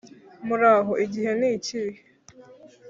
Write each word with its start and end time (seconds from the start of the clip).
muraho, 0.47 0.93
igihe 1.05 1.31
nikihe? 1.39 1.99